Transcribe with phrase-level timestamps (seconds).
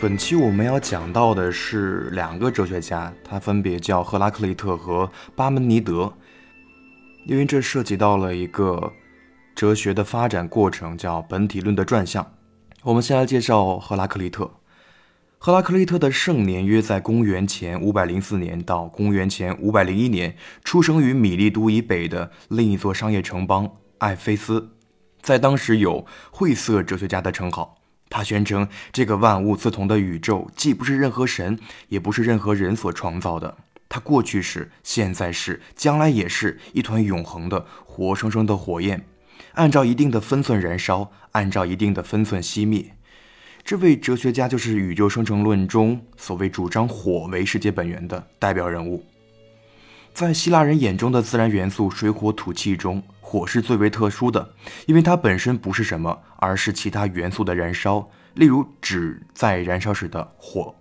[0.00, 6.12] 本期我们要讲到的是两个哲学家，他分别叫赫拉克利特和巴门尼德，
[7.26, 8.92] 因为这涉及到了一个
[9.56, 12.34] 哲学的发展过程，叫本体论的转向。
[12.84, 14.48] 我们先来介绍赫拉克利特。
[15.36, 24.70] 赫拉克利特的盛年约在公元前五百零四年到公元前五百零一年，出生于米利都以北的另一座商业城邦艾菲斯，
[25.20, 27.77] 在当时有晦涩哲学家的称号。
[28.10, 31.58] 他宣称，这个万物自同的宇宙既不是任何神，
[31.88, 33.56] 也不是任何人所创造的。
[33.88, 39.04] 它过去是，现在是，将来也是一团永恒的、活生生的火焰，
[39.54, 42.94] 按照一定的分寸燃烧，按照一定的分寸熄灭。
[43.64, 49.04] 这位哲学家就是宇宙生成论中所谓主张火为世界本源的代表人物。
[50.12, 54.54] 在希腊人眼中的自然元素水火土气中，火是最为特殊的，
[54.86, 58.08] 因为它本身不是什么，而是其他元素的燃烧。
[58.34, 60.74] 例如，纸在燃烧时的火。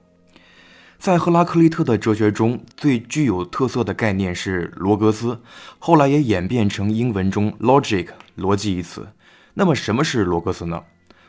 [0.98, 5.40] 在赫拉克利特的哲学中最具有特色的概念是罗格斯，
[5.78, 9.08] 后来也演变成英文中 logic 逻辑一词。
[9.54, 10.84] 那么，什么是罗格斯呢？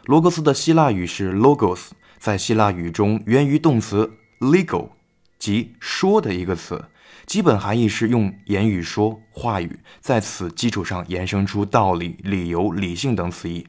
[0.05, 4.11] 罗格斯的希腊语是 logos，在希腊语中源于动词
[4.41, 4.89] lego，
[5.39, 6.83] 即说的一个词。
[7.29, 13.67] 基本含义是用言语说话语，在此基础上衍生出道理、理由、理性等词义。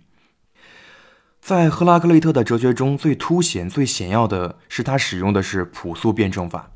[1.41, 6.71] 在赫拉克利特的哲学中最凸显、最显要的是他使用的是朴素辩证法。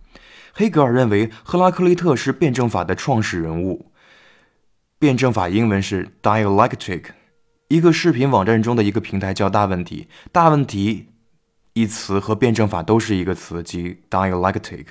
[0.54, 3.94] 黑格尔认为赫拉克利特是辩证法的创始人物。
[5.00, 7.06] 辩证法英文是 dialectic。
[7.70, 11.08] 一个视频网站中的一个平台叫大问题，大问题
[11.72, 14.88] 一词和辩证法都是一个词，即 dialectic。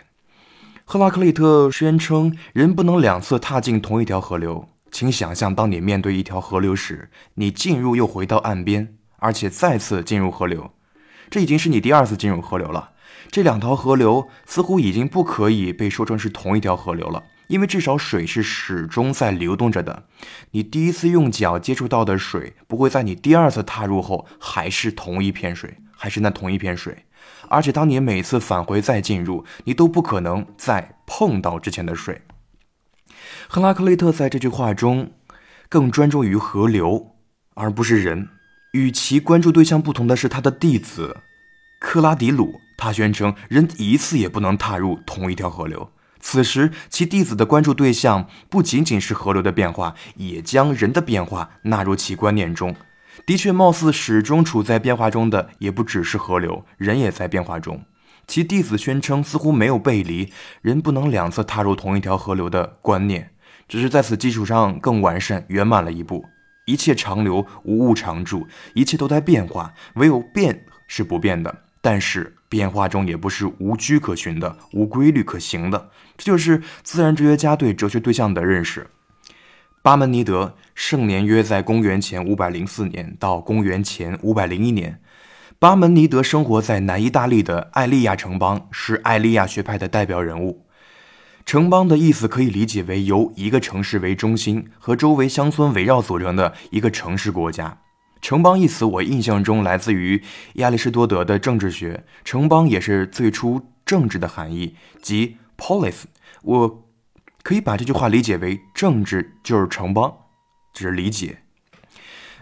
[0.92, 4.68] 赫拉克利特宣称，人不能两次踏进同一条河流。
[4.90, 10.70] 请想象，当你面对一条河流时，你进入又回到岸边，而且再次进入河流，
[11.30, 12.90] 这已经是你第二次进入河流了。
[13.30, 20.04] 这两条河流似乎已经不可以被说成是同一条河流了，因为至少水是始终在流动着的。
[20.50, 27.06] 你第一次用脚接触到的水，不会在你第二次踏入后还是同一片水，还是那同一片水。
[27.48, 32.22] 而且，当你每次返回再进入，你都不可能再碰到之前的水。
[33.48, 35.12] 赫拉克利特在这句话中
[35.68, 37.14] 更专注于河流，
[37.54, 38.28] 而不是人。
[38.72, 41.18] 与其关注对象不同的是他的弟子
[41.78, 45.92] 克拉迪鲁，他宣称人一次也不能踏入同一条河流。
[46.20, 52.74] 此时，其弟子的关注对象不仅仅是河流的变化，也将人的变化纳入其观念中。
[53.26, 57.84] 的确，貌似始终处在变化中的也不只是河流，人也在变化中。
[58.26, 63.30] 其弟子宣称似乎没有背离人不能两次踏入同一条河流的观念，
[63.68, 66.24] 只是在此基础上更完善圆满了一步。
[66.66, 71.62] 一切长流，无物常驻，一切都在变化，唯有变是不变的。
[71.80, 75.90] 但是变化中也不是无拘可循的，无规律可行的。
[76.16, 78.86] 这就是自然哲学家对哲学对象的认识。
[79.82, 85.00] 巴门尼德盛年约在公元前五百零四年到公元前五百零一年。
[85.58, 90.64] 巴门尼德生活在南意大利的艾利亚城邦，是艾利亚学派的代表人物。
[91.44, 97.78] 城邦的意思可以理解为由一个城市为中心和周围乡村围绕组成的一个城市国家。
[98.20, 100.22] 城邦一词，我印象中来自于
[100.54, 102.04] 亚里士多德的政治学。
[102.24, 106.04] 城邦也是最初政治的含义，即 polis。
[106.42, 106.84] 我。
[107.42, 110.14] 可以把这句话理解为政治就是城邦，
[110.72, 111.38] 这是理解。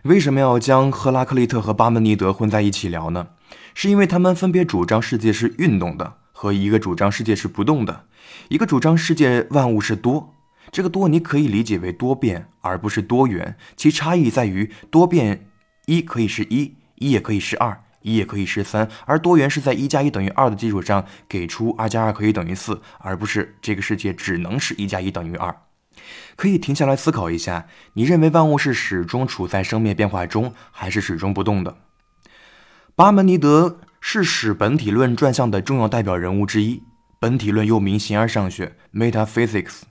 [0.05, 3.29] 为什么要将赫拉克利特和巴门尼德混在一起聊呢？
[3.75, 8.07] 是因为他们分别主张世界是运动的，和一个主张世界是不动的。
[8.49, 10.35] 一个主张世界万物是多，
[10.71, 13.57] 这个多你可以理解为多变，而不是多元。
[13.77, 15.49] 其差异在于多变
[15.87, 17.83] 一可以是一，一也可以是二。
[18.03, 25.55] 一也可以是三，而多元是在一加一等于二的基础上给出二加二可以等于四，而不是这个世界只能是一加一等于二。
[26.35, 31.77] 可以停下来思考一下，你认为万物是始终处在生灭变化中，还是始终不动的？
[32.97, 36.83] 巴门尼德是使本体论转向的重要代表人物之一。
[37.19, 39.83] 本体论又名形而上学 （metaphysics），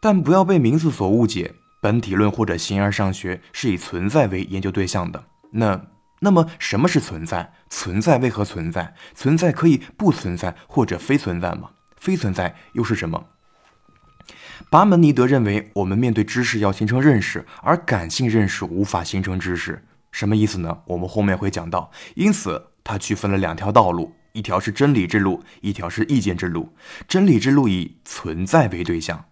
[0.00, 5.24] 但不要被名字所误解，本体论或者形而上学是以存在为研究对象的。
[5.52, 5.80] 那？
[6.20, 7.52] 那么，什么是存在？
[7.68, 8.94] 存在为何存在？
[9.14, 11.70] 存在可以不存在或者非存在吗？
[11.96, 13.26] 非存在又是什么？
[14.70, 19.84] 巴门尼德认为，我们面对知识要形成认识，而感性认识无法形成知识。
[20.10, 20.78] 什么意思呢？
[20.86, 21.90] 我们后面会讲到。
[22.14, 26.74] 因此，他区分了两条道路：一条是真理之路，一条是意见之路。
[27.06, 29.26] 真理之路以存在为对象，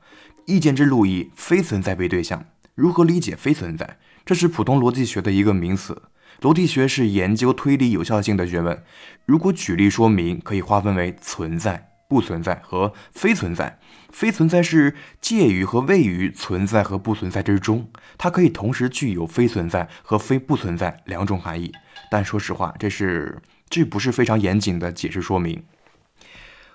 [0.45, 2.45] 意见之路以非存在为对象。
[2.75, 3.99] 如何理解非存在？
[4.27, 6.03] 这是普通逻辑学的一个名词。
[6.41, 8.83] 逻辑学是研究推理有效性的学问。
[9.25, 13.79] 如果举例说明，可以划分为存在、不存在和非存在。
[14.13, 21.73] 非存在是介于和位于存在和不存在之中，它可以同时具有非存在和非不存在两种含义。
[22.11, 25.65] 但说实话，这是这不是非常严谨的解释说明。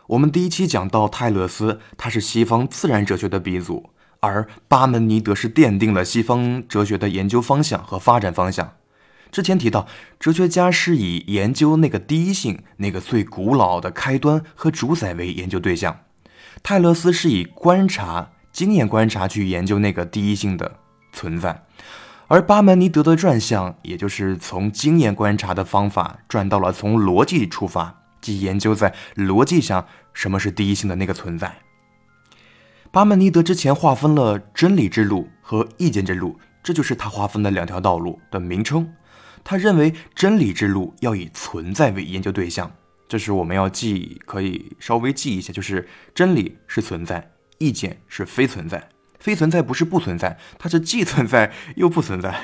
[0.07, 3.91] 我们第一期讲到泰勒斯，他是西方自然哲学的鼻祖，
[4.21, 8.73] 而巴门尼德是奠定了西方哲学的研究方向和发展方向。
[9.31, 9.87] 之前提到，
[10.19, 15.99] 哲学家是以研究那个第一性、那个最古老的开端和主宰为研究对象。
[16.63, 20.79] 泰勒斯是以观察、经验观察去研究那个第一性的
[21.13, 21.63] 存在，
[22.27, 31.55] 而巴门尼德的转向，也就是从经验观察的方法转到了从逻辑出发，即研究在逻辑上什么是第一性的那个存在。
[32.91, 38.91] 巴门尼德之前划分了真理之路和意见之路，这就是他划分的两条道路的名称。
[39.43, 42.71] 他认为真理之路要以存在为研究对象。
[43.07, 48.89] 这是我们要记，可以稍微记一下，就是真理是存在，意见是非存在。
[49.17, 52.39] 非存在不是不存在，它是既存在又不存在。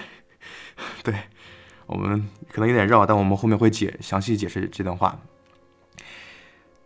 [1.03, 1.13] 对
[1.85, 5.21] 我们可能有点绕，但我们后面会解详细解释这段话。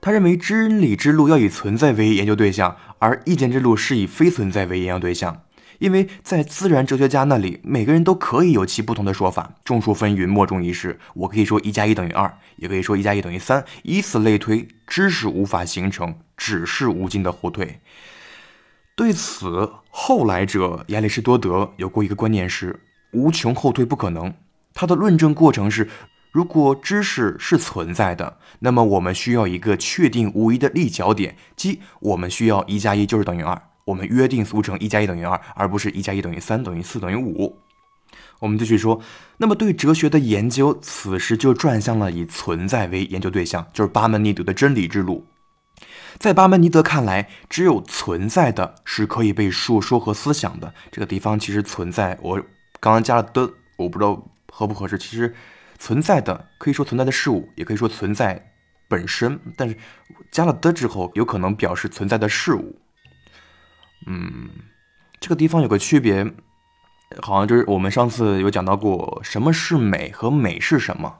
[0.01, 5.43] 他认为真理之路要以存在为研究对象，而意见之路是以非存在为研究对象。
[5.79, 10.99] 因为在自然哲学家那里，每个人都可以有其不同的说法，众说纷纭，莫衷一是。
[11.13, 17.79] 我可以说一加一等于二，也可以说一加一等于三，以此类推，知识无法形成，只是无尽的后退。
[18.95, 22.81] 对此，后来者亚里士多德有过一个观念是：
[23.13, 24.33] 无穷后退不可能。
[24.73, 25.89] 他的论证过程是：
[26.33, 33.68] 如果知识是存在的，那么我们需要一个确定无疑的立脚点，即我们需要一加一就是等于二。
[33.89, 37.57] 我们约定俗成一加一等于二，而不是一加一等于三等于四等于五。
[38.39, 39.01] 我们继续说，
[39.37, 45.25] 那么对哲学的研究，此时就转向了以存在为研究对象，就是巴门尼德的真理之路。
[46.19, 50.71] 在巴门尼德看来，只有存在的是可以被述说和思想的。
[50.91, 52.39] 这个地方其实存在，我
[52.79, 54.99] 刚刚加了的，我不知道合不合适。
[54.99, 55.33] 其实
[55.79, 58.51] 存在的可以说存在的事物，也可以说存在
[58.87, 59.75] 本身，但是
[60.29, 62.79] 加了的之后，有可能表示存在的事物。
[64.05, 64.49] 嗯，
[65.19, 66.25] 这个地方有个区别，
[67.21, 71.19] 好像就是我们上次有讲到过，什么是美和美是什么？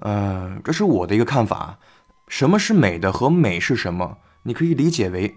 [0.00, 1.78] 呃，这是我的一个看法。
[2.28, 4.18] 什么是美的和美是什么？
[4.42, 5.36] 你可以理解为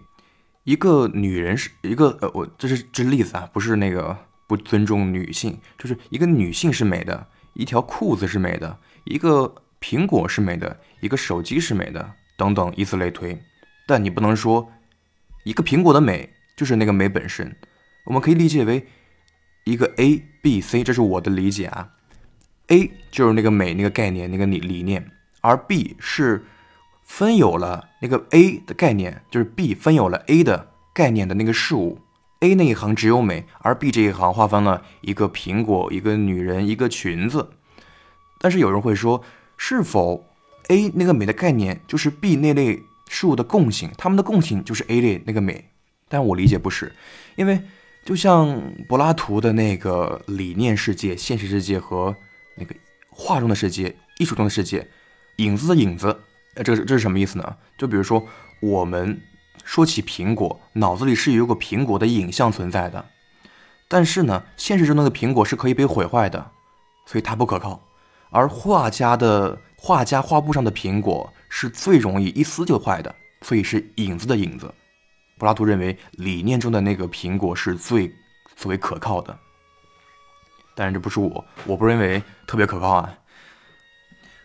[0.64, 4.18] 一个女人是一个呃，我这是这例子啊，不是那个
[4.48, 13.40] 不尊重女性，就是一个女性是美的，一条裤子是美的，一个苹果是美的，一个手机是美的，等等，以此类推。
[13.88, 14.68] 但你不能说
[15.44, 16.34] 一个苹果的美。
[16.60, 17.56] 就是那个美本身，
[18.04, 18.86] 我们可以理解为
[19.64, 21.92] 一个 A、B、C，这是我的理解啊。
[22.68, 25.10] A 就是那个美那个概念那个理理念，
[25.40, 26.44] 而 B 是
[27.02, 32.00] 分有了那个 A 的概念，就是 B 分有了 A 的概念的那个事物。
[32.42, 37.52] A 那一行只有美，而 B 这一行划分了一个苹果、一个女人、一个裙子。
[38.38, 39.24] 但是有人会说，
[39.56, 40.26] 是否
[40.68, 43.90] A 那个美的概念就是 B 那类事物的共性？
[43.98, 45.69] 它们的共性就是 A 类那个美？
[46.10, 46.92] 但我理解不是，
[47.38, 47.62] 因为
[48.04, 52.16] 就像柏拉图的那个理念世界、现实世界和
[52.56, 52.76] 那个
[53.10, 54.88] 画中的世界、艺术中的世界，
[55.38, 56.20] 影子的影子，
[56.56, 57.56] 呃，这这是什么意思呢？
[57.78, 58.26] 就比如说，
[58.60, 59.22] 我们
[59.64, 63.06] 说起苹果，脑子里是有个苹果的影像存在的，
[63.88, 66.52] 但是呢，现实中那个苹果是可以被毁坏的，
[67.06, 67.80] 所以它不可靠。
[68.32, 74.74] 而画家的画家画布上的苹果是最容易一撕就坏的，所以是影子的影子。
[75.40, 78.14] 柏拉图认为理念中的那个苹果是最
[78.58, 79.40] 最为可靠的，
[80.76, 83.16] 但是这不是我，我不认为特别可靠啊。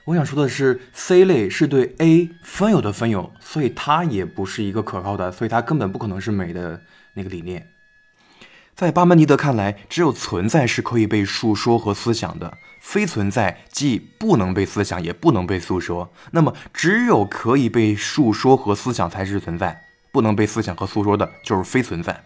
[0.04, 6.82] 我想说的是，C 类是对 A 分有的分有，所以它也不是一个可靠的，所以它根本不可能是美的
[7.14, 7.70] 那个理念。
[8.76, 16.12] 在巴门尼德看来，只有存在是可以被述说和思想的，非存在既不能被思想，也不能被诉说。
[16.32, 19.83] 那么，只有可以被述说和思想才是存在。
[20.14, 22.24] 不能被思想和诉说的，就是非存在。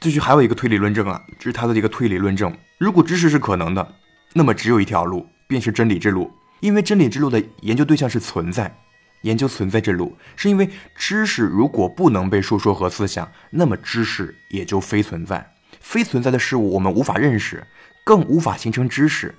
[0.00, 2.54] 继续还有一个推理论证啊，这是他的一个推理论证。
[2.76, 3.94] 如果知识是可能的，
[4.34, 6.30] 那么只有一条路，便是真理之路。
[6.60, 8.76] 因为真理之路的研究对象是存在，
[9.22, 15.54] 研究存在之路，是因为知识如果不能被诉说和思想，那么知识也就非存在。
[15.80, 17.66] 非存在的事物我们无法认识，
[18.04, 19.34] 更无法形成知识，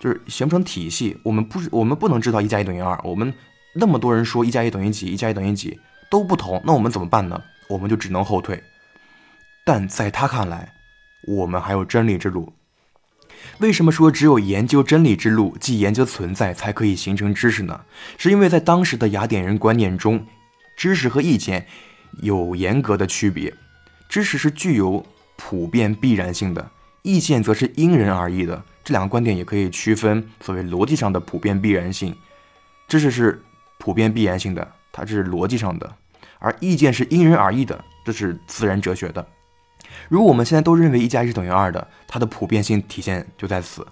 [0.00, 1.16] 就是形成体系。
[1.22, 2.98] 我们不，我们不能知道一加一等于二。
[3.04, 3.32] 我们
[3.74, 5.78] 那么多人说一加一等于几，一加一等于几。
[6.10, 7.42] 都不同，那我们怎么办呢？
[7.68, 8.62] 我们就只能后退。
[9.64, 10.72] 但在他看来，
[11.26, 12.52] 我们还有真理之路。
[13.58, 17.80] 为什么说只有研究真理之路，即研究存在，才可以形成知识呢？
[18.16, 20.24] 是因为在当时的雅典人观念中，
[20.76, 21.66] 知识和意见
[22.22, 23.52] 有严格的区别。
[24.08, 25.04] 知识是具有
[25.36, 26.70] 普遍必然性的，
[27.02, 28.62] 意见则是因人而异的。
[28.82, 32.16] 这两个观点也可以区分所谓逻辑上的普遍必然性。
[32.86, 33.42] 知识是
[33.76, 34.66] 普遍必然性的，
[34.98, 35.86] 它是逻辑上的；
[36.38, 39.26] 而意见是因人而异的，这是自然哲学的。
[40.08, 43.86] 如果我们现在都认为一加一等于二的，它的普遍性体现就在此。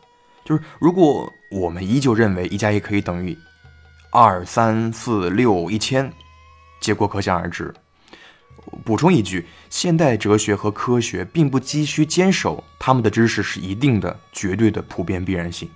[0.45, 3.37] 就是如果我们依旧认为一加一可以等于
[4.13, 6.13] 二、三、四、六、一千，
[6.81, 7.73] 结果可想而知。
[8.85, 15.69] 补充一句，现代哲学和科学并不急需坚守他们的知识是一定的、绝对的普遍必然性。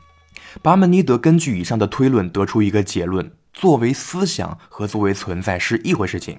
[0.61, 6.39] 巴门尼德根据以上的推论得出一个结论：作为思想和作为存在是一回事情。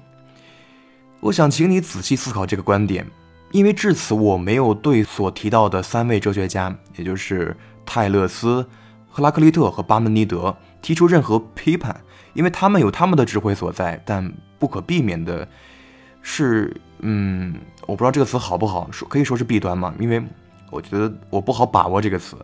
[1.19, 3.05] 我想请你仔细思考这个观点。
[3.51, 7.53] 因为至此，我没有对所提到的三位哲学家，也就是
[7.85, 8.65] 泰勒斯、
[9.09, 11.99] 赫拉克利特和巴门尼德，提出任何批判，
[12.33, 14.01] 因为他们有他们的智慧所在。
[14.05, 15.45] 但不可避免的
[16.21, 19.93] 是，嗯，我不知道这个词好不好说，可以说是弊端吗？
[19.99, 20.23] 因为
[20.69, 22.37] 我觉得我不好把握这个词。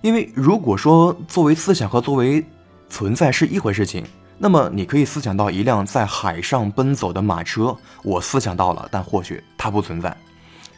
[0.00, 2.42] 因为如果说作为思想和作为
[2.92, 4.04] 存在是一回事情。
[4.36, 10.14] 那么你可以思想到一辆在海上奔走的马车，我思想到了，但或许它不存在。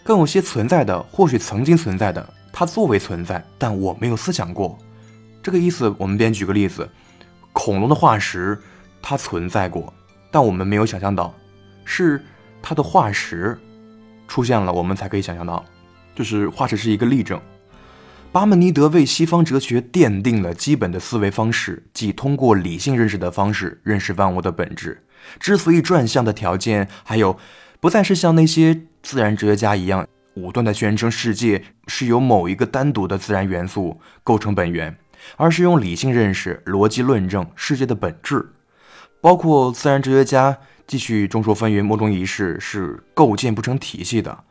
[0.05, 4.79] 更有些存在的，或许曾经存在的，它作为存在，但我没有思想过。
[5.43, 6.89] 这个意思，我们便举个例子：
[7.53, 8.57] 恐龙的化石，
[9.03, 9.93] 它存在过，
[10.31, 11.35] 但我们没有想象到，
[11.85, 12.25] 是
[12.63, 13.59] 它的化石
[14.29, 15.65] 出现了，我们才可以想象到，
[16.15, 17.41] 就是化石是一个例证。
[18.35, 25.05] 巴门尼德为西方哲学奠定了基本的思维方式，即通过理性认识的方式认识万物的本质。
[25.39, 27.39] 之所以转向的条件，还有
[27.79, 34.99] 不再是像那些自然哲学家一样武断地宣称世界是由某一个单独的自然元素构成本源，
[35.37, 38.51] 而是用理性认识、逻辑论证世界的本质。
[39.21, 44.43] 包括自然哲学家继续众说纷纭，莫衷一是，是构建不成体系的。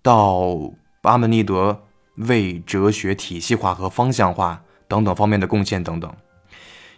[0.00, 1.86] 到巴门尼德。
[2.28, 6.14] 为哲学体系化和方向化等等方面的贡献等等。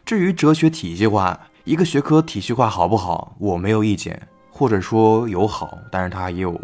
[0.05, 6.61] 至于哲学体系化，一个学科体系化好不好，我没有意见，或者说有好，但是它也有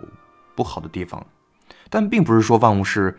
[0.56, 1.24] 不好的地方。
[1.88, 3.16] 但并不是说万物是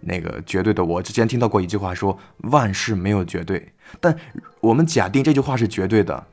[0.00, 0.84] 那个绝对的。
[0.84, 3.72] 我之前听到过一句话说，万事没有绝对。
[4.00, 4.16] 但
[4.60, 6.26] 我们假定这句话是绝对的，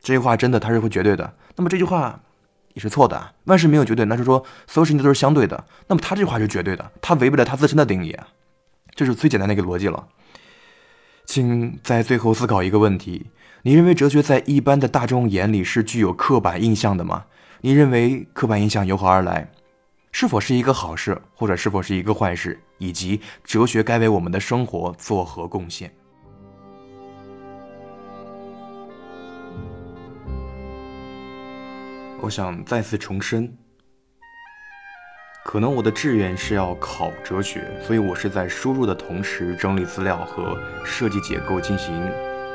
[0.00, 1.34] 这句话真的它是会绝对的。
[1.56, 2.20] 那么这句话。
[2.74, 5.64] 也是错的，万事没有绝对，那是说所有事情都是相对的。
[5.88, 8.16] 那么他这句话是绝对的，他违背了他自身的定义，
[8.94, 10.06] 这是最简单的一个逻辑了。
[11.24, 13.26] 请在最后思考一个问题：
[13.62, 17.26] 你认为哲学在一般的大众眼里是具有刻板印象的吗？
[17.60, 19.50] 你认为刻板印象由何而来？
[20.12, 22.58] 是否是一个好事，或者是否是一个坏事？
[22.78, 25.92] 以及哲学该为我们的生活作何贡献？
[32.22, 33.56] 我想再次重申，
[35.44, 42.10] 可能我的志愿是要考哲学，所以我是在输入的同时整理资料和设计结构进行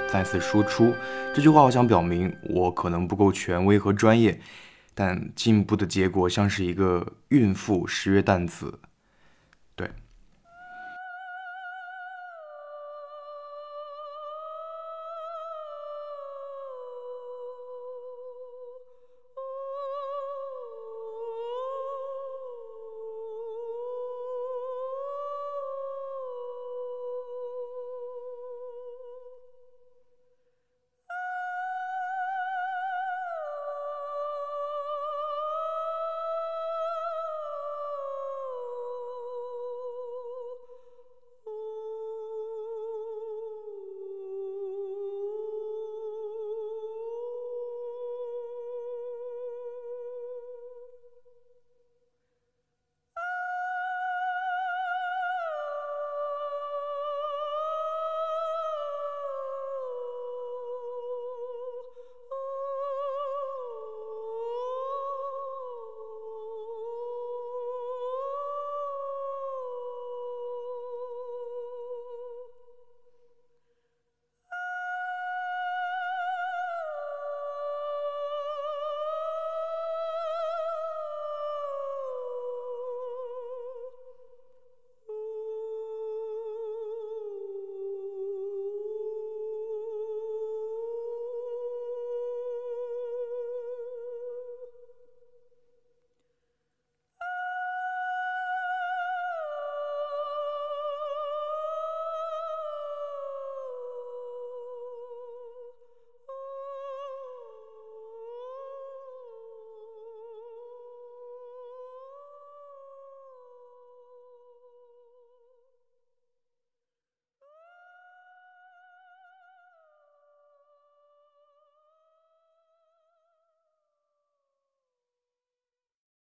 [0.08, 0.94] 再次输出。
[1.34, 4.40] 这句话我想表明，我可能不够权威和专业，
[4.94, 8.80] 但进步的结果像是一个孕妇十月诞子。
[9.76, 9.90] 对。